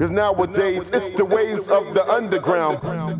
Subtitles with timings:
[0.00, 2.80] Cause nowadays it's the ways of the underground.
[2.80, 3.12] Cause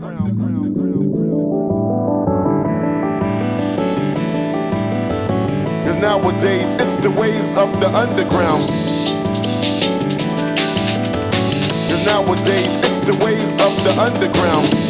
[6.01, 8.62] nowadays it's the ways of the underground.
[11.90, 14.90] Cause nowadays it's the ways of the underground.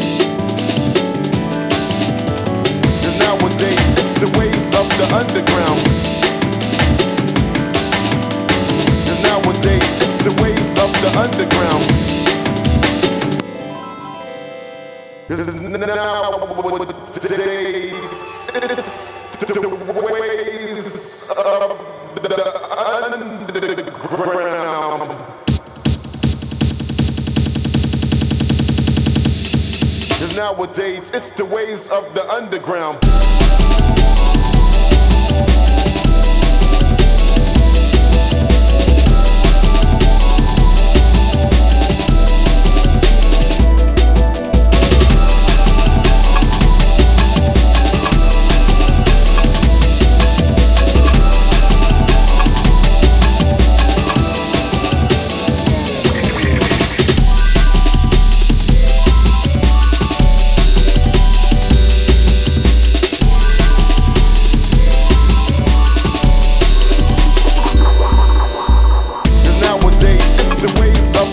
[10.80, 11.84] Of the underground.
[30.36, 32.98] Nowadays it's the ways of the underground.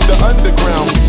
[0.08, 1.07] The underground.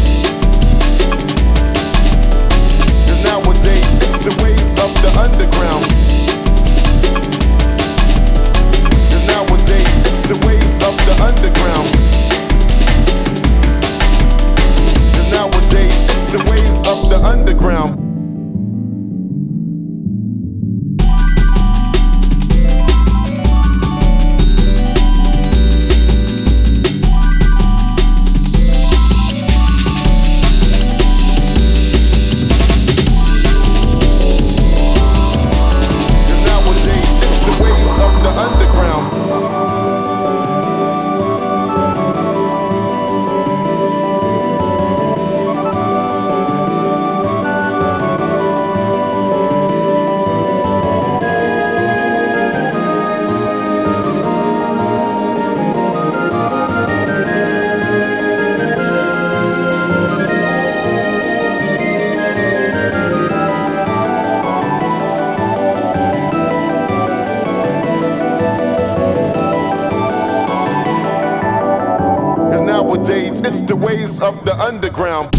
[73.00, 73.42] nowadays.
[73.42, 75.30] It's the ways of the underground.